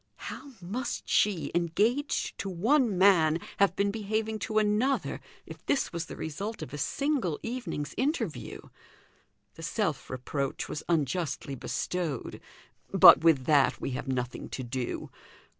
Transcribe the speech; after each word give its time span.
How 0.31 0.53
must 0.63 1.07
she, 1.07 1.51
engaged 1.53 2.35
to 2.39 2.49
one 2.49 2.97
man, 2.97 3.39
have 3.57 3.75
been 3.75 3.91
behaving 3.91 4.39
to 4.39 4.57
another, 4.57 5.21
if 5.45 5.63
this 5.67 5.93
was 5.93 6.07
the 6.07 6.15
result 6.15 6.63
of 6.63 6.73
a 6.73 6.77
single 6.79 7.39
evening's 7.43 7.93
interview? 7.97 8.61
The 9.53 9.61
self 9.61 10.09
reproach 10.09 10.67
was 10.67 10.81
unjustly 10.89 11.53
bestowed; 11.53 12.41
but 12.91 13.23
with 13.23 13.45
that 13.45 13.79
we 13.79 13.91
have 13.91 14.07
nothing 14.07 14.49
to 14.49 14.63
do. 14.63 15.11